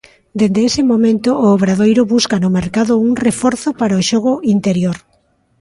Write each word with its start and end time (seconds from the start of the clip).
Dende 0.39 0.61
ese 0.69 0.81
momento 0.91 1.29
o 1.43 1.45
Obradoiro 1.55 2.03
busca 2.13 2.35
no 2.43 2.49
mercado 2.59 2.93
un 3.07 3.11
reforzo 3.27 3.69
para 3.79 3.99
o 4.01 4.05
xogo 4.09 4.33
interior. 4.55 4.97